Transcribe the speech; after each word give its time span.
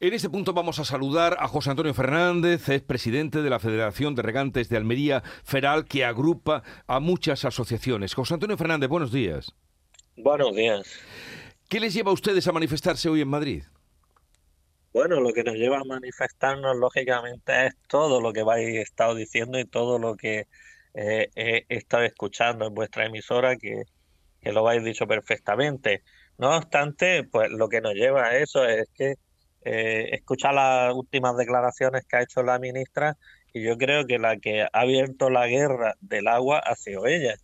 En 0.00 0.14
este 0.14 0.30
punto 0.30 0.52
vamos 0.52 0.78
a 0.78 0.84
saludar 0.84 1.36
a 1.40 1.48
José 1.48 1.70
Antonio 1.70 1.92
Fernández, 1.92 2.68
es 2.68 2.82
presidente 2.82 3.42
de 3.42 3.50
la 3.50 3.58
Federación 3.58 4.14
de 4.14 4.22
Regantes 4.22 4.68
de 4.68 4.76
Almería 4.76 5.24
Feral, 5.42 5.86
que 5.86 6.04
agrupa 6.04 6.62
a 6.86 7.00
muchas 7.00 7.44
asociaciones. 7.44 8.14
José 8.14 8.34
Antonio 8.34 8.56
Fernández, 8.56 8.88
buenos 8.88 9.10
días. 9.10 9.56
Buenos 10.16 10.54
días. 10.54 10.88
¿Qué 11.68 11.80
les 11.80 11.94
lleva 11.94 12.12
a 12.12 12.14
ustedes 12.14 12.46
a 12.46 12.52
manifestarse 12.52 13.08
hoy 13.08 13.22
en 13.22 13.28
Madrid? 13.28 13.64
Bueno, 14.92 15.18
lo 15.18 15.32
que 15.32 15.42
nos 15.42 15.56
lleva 15.56 15.78
a 15.78 15.84
manifestarnos, 15.84 16.76
lógicamente, 16.76 17.66
es 17.66 17.76
todo 17.88 18.20
lo 18.20 18.32
que 18.32 18.42
habéis 18.42 18.78
estado 18.78 19.16
diciendo 19.16 19.58
y 19.58 19.64
todo 19.64 19.98
lo 19.98 20.14
que 20.14 20.46
eh, 20.94 21.28
he 21.34 21.64
estado 21.70 22.04
escuchando 22.04 22.68
en 22.68 22.74
vuestra 22.74 23.06
emisora, 23.06 23.56
que, 23.56 23.82
que 24.40 24.52
lo 24.52 24.64
habéis 24.64 24.84
dicho 24.84 25.08
perfectamente. 25.08 26.04
No 26.38 26.56
obstante, 26.56 27.24
pues 27.24 27.50
lo 27.50 27.68
que 27.68 27.80
nos 27.80 27.94
lleva 27.94 28.26
a 28.26 28.38
eso 28.38 28.64
es 28.64 28.88
que 28.94 29.16
eh, 29.70 30.14
escuchar 30.14 30.54
las 30.54 30.94
últimas 30.94 31.36
declaraciones 31.36 32.06
que 32.06 32.16
ha 32.16 32.22
hecho 32.22 32.42
la 32.42 32.58
ministra 32.58 33.18
y 33.52 33.62
yo 33.62 33.76
creo 33.76 34.06
que 34.06 34.18
la 34.18 34.38
que 34.38 34.62
ha 34.62 34.70
abierto 34.72 35.28
la 35.28 35.46
guerra 35.46 35.94
del 36.00 36.26
agua 36.26 36.58
ha 36.58 36.74
sido 36.74 37.06
ella, 37.06 37.34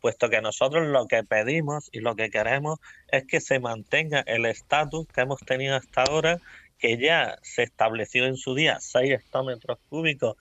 puesto 0.00 0.30
que 0.30 0.40
nosotros 0.40 0.86
lo 0.88 1.06
que 1.06 1.24
pedimos 1.24 1.90
y 1.92 2.00
lo 2.00 2.16
que 2.16 2.30
queremos 2.30 2.78
es 3.08 3.26
que 3.26 3.38
se 3.38 3.60
mantenga 3.60 4.20
el 4.20 4.46
estatus 4.46 5.06
que 5.08 5.20
hemos 5.20 5.40
tenido 5.40 5.76
hasta 5.76 6.04
ahora, 6.04 6.40
que 6.78 6.96
ya 6.96 7.36
se 7.42 7.64
estableció 7.64 8.24
en 8.24 8.38
su 8.38 8.54
día 8.54 8.78
6 8.80 9.12
hectómetros 9.12 9.78
cúbicos, 9.90 10.36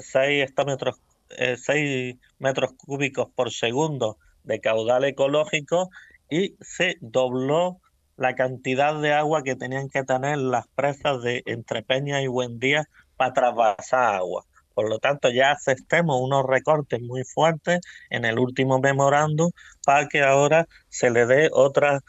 6 0.00 0.42
hectómetros, 0.42 1.00
6 1.28 1.68
eh, 1.68 2.16
metros 2.40 2.72
cúbicos 2.72 3.28
por 3.32 3.52
segundo 3.52 4.18
de 4.42 4.60
caudal 4.60 5.04
ecológico 5.04 5.88
y 6.28 6.56
se 6.60 6.96
dobló 7.00 7.80
la 8.16 8.34
cantidad 8.34 9.00
de 9.00 9.12
agua 9.12 9.42
que 9.42 9.56
tenían 9.56 9.88
que 9.88 10.04
tener 10.04 10.38
las 10.38 10.68
presas 10.68 11.22
de 11.22 11.42
Entrepeña 11.46 12.22
y 12.22 12.26
Buendía 12.26 12.88
para 13.16 13.32
trasvasar 13.32 14.14
agua. 14.14 14.44
Por 14.74 14.88
lo 14.88 14.98
tanto, 14.98 15.30
ya 15.30 15.52
aceptemos 15.52 16.20
unos 16.20 16.44
recortes 16.46 17.00
muy 17.00 17.24
fuertes 17.24 17.80
en 18.10 18.24
el 18.24 18.38
último 18.38 18.80
memorándum 18.80 19.50
para 19.84 20.08
que 20.08 20.22
ahora 20.22 20.66
se 20.88 21.10
le 21.10 21.26
dé 21.26 21.50
otra 21.52 22.00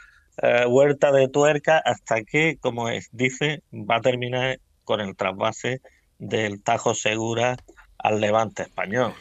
eh, 0.41 0.65
huerta 0.65 1.11
de 1.11 1.27
tuerca 1.27 1.77
hasta 1.77 2.23
que, 2.23 2.57
como 2.59 2.89
es, 2.89 3.09
dice, 3.11 3.61
va 3.71 3.97
a 3.97 4.01
terminar 4.01 4.59
con 4.83 5.01
el 5.01 5.15
trasvase 5.15 5.81
del 6.19 6.63
Tajo 6.63 6.95
Segura 6.95 7.57
al 7.97 8.21
levante 8.21 8.63
español. 8.63 9.13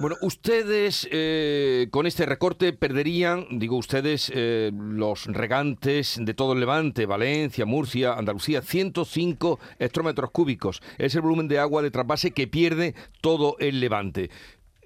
Bueno, 0.00 0.16
ustedes 0.22 1.08
eh, 1.12 1.86
con 1.92 2.06
este 2.06 2.26
recorte 2.26 2.72
perderían, 2.72 3.46
digo 3.50 3.76
ustedes, 3.76 4.30
eh, 4.34 4.72
los 4.74 5.26
regantes 5.26 6.18
de 6.20 6.34
todo 6.34 6.52
el 6.52 6.60
Levante, 6.60 7.06
Valencia, 7.06 7.64
Murcia, 7.64 8.14
Andalucía, 8.14 8.60
105 8.60 9.60
hectómetros 9.78 10.32
cúbicos. 10.32 10.82
Es 10.98 11.14
el 11.14 11.20
volumen 11.20 11.46
de 11.46 11.60
agua 11.60 11.80
de 11.82 11.92
trasvase 11.92 12.32
que 12.32 12.48
pierde 12.48 12.94
todo 13.20 13.56
el 13.60 13.78
Levante. 13.78 14.30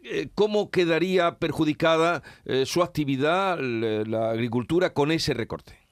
Eh, 0.04 0.28
¿Cómo 0.34 0.70
quedaría 0.70 1.38
perjudicada 1.38 2.22
su 2.64 2.82
actividad, 2.82 3.58
la 3.58 4.30
agricultura, 4.30 4.92
con 4.92 5.10
ese 5.10 5.32
recorte? 5.32 5.87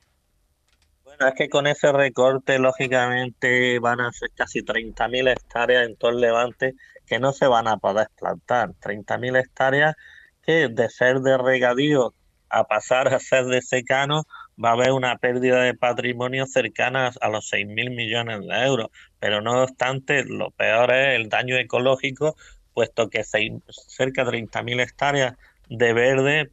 Bueno, 1.19 1.33
es 1.33 1.39
que 1.39 1.49
con 1.49 1.67
ese 1.67 1.93
recorte, 1.93 2.59
lógicamente, 2.59 3.79
van 3.79 4.01
a 4.01 4.13
ser 4.13 4.31
casi 4.35 4.61
30.000 4.63 5.31
hectáreas 5.31 5.87
en 5.87 5.97
todo 5.97 6.11
el 6.11 6.21
Levante 6.21 6.75
que 7.07 7.19
no 7.19 7.33
se 7.33 7.47
van 7.47 7.69
a 7.69 7.79
poder 7.79 8.09
plantar. 8.19 8.73
30.000 8.81 9.39
hectáreas 9.39 9.95
que 10.43 10.69
de 10.69 10.91
ser 10.91 11.21
de 11.21 11.39
regadío 11.39 12.13
a 12.51 12.65
pasar 12.65 13.09
a 13.15 13.19
ser 13.19 13.47
de 13.47 13.63
secano 13.63 14.25
va 14.63 14.71
a 14.71 14.73
haber 14.73 14.93
una 14.93 15.17
pérdida 15.17 15.63
de 15.63 15.75
patrimonio 15.75 16.45
cercana 16.47 17.11
a 17.21 17.29
los 17.31 17.51
6.000 17.51 17.97
millones 17.97 18.41
de 18.47 18.67
euros. 18.67 18.89
Pero 19.19 19.41
no 19.41 19.63
obstante, 19.63 20.25
lo 20.25 20.51
peor 20.51 20.93
es 20.93 21.17
el 21.17 21.31
daño 21.31 21.57
ecológico, 21.57 22.37
puesto 22.75 23.09
que 23.09 23.25
cerca 23.25 24.25
de 24.25 24.31
30.000 24.33 24.83
hectáreas 24.83 25.35
de 25.71 25.93
verde 25.95 26.51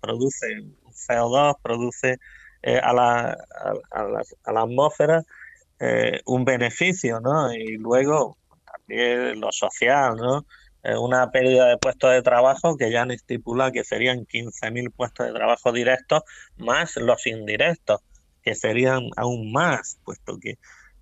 producen 0.00 0.74
CO2, 0.88 1.56
produce 1.62 2.18
eh, 2.62 2.78
a, 2.82 2.92
la, 2.92 3.36
a, 3.90 4.52
la, 4.52 4.60
atmósfera 4.60 5.24
eh, 5.78 6.20
un 6.26 6.44
beneficio, 6.44 7.20
¿no? 7.20 7.52
Y 7.52 7.76
luego 7.78 8.36
lo 8.88 9.52
social, 9.52 10.16
¿no? 10.16 10.44
una 10.98 11.30
pérdida 11.30 11.68
de 11.68 11.76
puestos 11.78 12.10
de 12.10 12.22
trabajo 12.22 12.76
que 12.76 12.90
ya 12.90 13.02
han 13.02 13.12
estipulado 13.12 13.70
que 13.70 13.84
serían 13.84 14.26
15.000 14.26 14.90
puestos 14.92 15.26
de 15.26 15.32
trabajo 15.32 15.70
directos 15.70 16.22
más 16.56 16.96
los 16.96 17.24
indirectos, 17.26 18.00
que 18.42 18.54
serían 18.56 19.10
aún 19.16 19.52
más, 19.52 20.00
puesto 20.04 20.38
que 20.40 20.58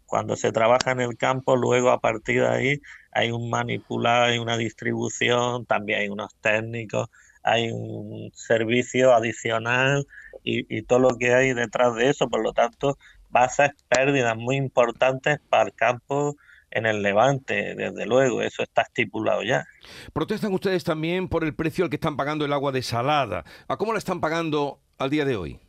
cuando 0.08 0.36
se 0.36 0.52
trabaja 0.52 0.92
en 0.92 1.00
el 1.00 1.18
campo, 1.18 1.54
luego 1.54 1.90
a 1.90 2.00
partir 2.00 2.40
de 2.40 2.48
ahí 2.48 2.80
hay 3.12 3.30
un 3.30 3.50
manipulado, 3.50 4.24
hay 4.24 4.38
una 4.38 4.56
distribución, 4.56 5.66
también 5.66 6.00
hay 6.00 6.08
unos 6.08 6.34
técnicos, 6.40 7.10
hay 7.50 7.70
un 7.70 8.30
servicio 8.34 9.14
adicional 9.14 10.06
y, 10.44 10.76
y 10.76 10.82
todo 10.82 10.98
lo 10.98 11.18
que 11.18 11.34
hay 11.34 11.54
detrás 11.54 11.94
de 11.94 12.10
eso, 12.10 12.28
por 12.28 12.42
lo 12.42 12.52
tanto, 12.52 12.98
va 13.34 13.44
a 13.44 13.48
ser 13.48 13.74
pérdidas 13.88 14.36
muy 14.36 14.56
importantes 14.56 15.38
para 15.48 15.64
el 15.64 15.74
campo 15.74 16.36
en 16.70 16.86
el 16.86 17.02
Levante, 17.02 17.74
desde 17.74 18.06
luego, 18.06 18.42
eso 18.42 18.62
está 18.62 18.82
estipulado 18.82 19.42
ya. 19.42 19.66
Protestan 20.12 20.52
ustedes 20.52 20.84
también 20.84 21.28
por 21.28 21.44
el 21.44 21.54
precio 21.54 21.84
al 21.84 21.90
que 21.90 21.96
están 21.96 22.16
pagando 22.16 22.44
el 22.44 22.52
agua 22.52 22.72
desalada. 22.72 23.44
¿A 23.68 23.76
cómo 23.76 23.92
la 23.92 23.98
están 23.98 24.20
pagando 24.20 24.80
al 24.98 25.10
día 25.10 25.24
de 25.24 25.36
hoy? 25.36 25.60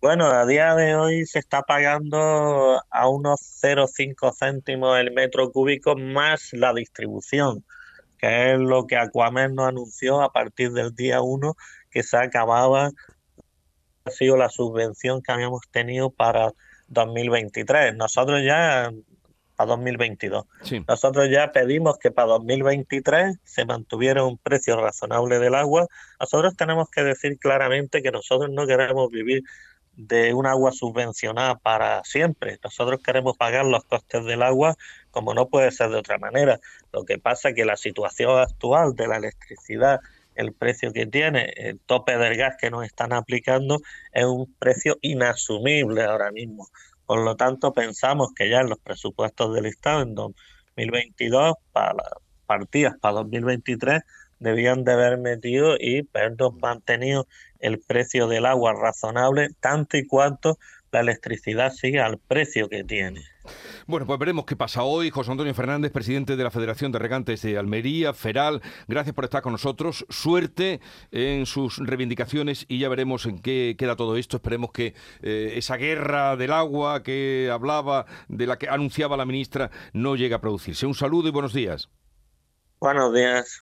Bueno, 0.00 0.26
a 0.26 0.44
día 0.44 0.74
de 0.74 0.96
hoy 0.96 1.24
se 1.24 1.38
está 1.38 1.62
pagando 1.62 2.78
a 2.90 3.08
unos 3.08 3.40
0,5 3.62 4.34
céntimos 4.38 4.98
el 4.98 5.12
metro 5.12 5.50
cúbico 5.50 5.96
más 5.96 6.52
la 6.52 6.74
distribución, 6.74 7.64
que 8.24 8.52
es 8.52 8.58
lo 8.58 8.86
que 8.86 8.96
Aquamen 8.96 9.54
nos 9.54 9.68
anunció 9.68 10.22
a 10.22 10.32
partir 10.32 10.72
del 10.72 10.94
día 10.94 11.20
1 11.20 11.56
que 11.90 12.02
se 12.02 12.16
acababa, 12.16 12.90
ha 14.06 14.10
sido 14.10 14.38
la 14.38 14.48
subvención 14.48 15.20
que 15.20 15.30
habíamos 15.30 15.60
tenido 15.70 16.08
para 16.08 16.52
2023. 16.88 17.94
Nosotros 17.96 18.40
ya 18.42 18.90
para 19.56 19.68
2022. 19.68 20.46
Nosotros 20.88 21.28
ya 21.30 21.52
pedimos 21.52 21.98
que 21.98 22.10
para 22.10 22.28
2023 22.28 23.36
se 23.44 23.66
mantuviera 23.66 24.24
un 24.24 24.38
precio 24.38 24.80
razonable 24.80 25.38
del 25.38 25.54
agua. 25.54 25.86
Nosotros 26.18 26.56
tenemos 26.56 26.88
que 26.88 27.04
decir 27.04 27.38
claramente 27.38 28.02
que 28.02 28.10
nosotros 28.10 28.50
no 28.50 28.66
queremos 28.66 29.10
vivir 29.10 29.42
de 29.96 30.34
un 30.34 30.46
agua 30.46 30.72
subvencionada 30.72 31.56
para 31.56 32.02
siempre. 32.04 32.58
Nosotros 32.62 33.00
queremos 33.02 33.36
pagar 33.36 33.64
los 33.64 33.84
costes 33.84 34.24
del 34.24 34.42
agua 34.42 34.76
como 35.10 35.34
no 35.34 35.48
puede 35.48 35.70
ser 35.70 35.90
de 35.90 35.98
otra 35.98 36.18
manera. 36.18 36.58
Lo 36.92 37.04
que 37.04 37.18
pasa 37.18 37.50
es 37.50 37.54
que 37.54 37.64
la 37.64 37.76
situación 37.76 38.38
actual 38.38 38.94
de 38.94 39.06
la 39.06 39.16
electricidad, 39.16 40.00
el 40.34 40.52
precio 40.52 40.92
que 40.92 41.06
tiene, 41.06 41.52
el 41.56 41.78
tope 41.78 42.18
del 42.18 42.36
gas 42.36 42.56
que 42.60 42.70
nos 42.70 42.84
están 42.84 43.12
aplicando, 43.12 43.80
es 44.12 44.24
un 44.24 44.52
precio 44.58 44.98
inasumible 45.02 46.02
ahora 46.02 46.32
mismo. 46.32 46.68
Por 47.06 47.20
lo 47.24 47.36
tanto, 47.36 47.72
pensamos 47.72 48.32
que 48.34 48.48
ya 48.48 48.60
en 48.60 48.70
los 48.70 48.78
presupuestos 48.78 49.54
del 49.54 49.66
Estado 49.66 50.02
en 50.02 50.14
2022, 50.14 51.54
para 51.72 52.02
partidas 52.46 52.94
para 53.00 53.14
2023, 53.14 54.02
debían 54.44 54.84
de 54.84 54.92
haber 54.92 55.18
metido 55.18 55.76
y 55.78 56.08
habernos 56.14 56.54
mantenido 56.60 57.26
el 57.58 57.80
precio 57.80 58.28
del 58.28 58.46
agua 58.46 58.74
razonable, 58.74 59.48
tanto 59.60 59.96
y 59.96 60.06
cuanto 60.06 60.58
la 60.92 61.00
electricidad 61.00 61.72
sigue 61.72 62.00
al 62.00 62.18
precio 62.18 62.68
que 62.68 62.84
tiene. 62.84 63.22
Bueno, 63.86 64.06
pues 64.06 64.18
veremos 64.18 64.44
qué 64.46 64.54
pasa 64.54 64.82
hoy. 64.84 65.10
José 65.10 65.30
Antonio 65.30 65.54
Fernández, 65.54 65.92
presidente 65.92 66.36
de 66.36 66.44
la 66.44 66.50
Federación 66.50 66.92
de 66.92 66.98
Regantes 66.98 67.42
de 67.42 67.58
Almería, 67.58 68.14
Feral, 68.14 68.62
gracias 68.86 69.14
por 69.14 69.24
estar 69.24 69.42
con 69.42 69.52
nosotros. 69.52 70.06
Suerte 70.08 70.80
en 71.10 71.46
sus 71.46 71.78
reivindicaciones 71.78 72.64
y 72.68 72.78
ya 72.78 72.88
veremos 72.88 73.26
en 73.26 73.40
qué 73.40 73.76
queda 73.78 73.96
todo 73.96 74.16
esto. 74.16 74.36
Esperemos 74.36 74.72
que 74.72 74.94
eh, 75.22 75.54
esa 75.56 75.76
guerra 75.76 76.36
del 76.36 76.52
agua 76.52 77.02
que 77.02 77.50
hablaba, 77.52 78.06
de 78.28 78.46
la 78.46 78.58
que 78.58 78.68
anunciaba 78.68 79.16
la 79.16 79.26
ministra, 79.26 79.70
no 79.92 80.16
llegue 80.16 80.34
a 80.34 80.40
producirse. 80.40 80.86
Un 80.86 80.94
saludo 80.94 81.28
y 81.28 81.32
buenos 81.32 81.52
días. 81.52 81.90
Buenos 82.80 83.14
días. 83.14 83.62